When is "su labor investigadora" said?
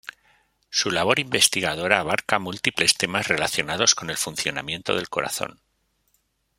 0.71-1.99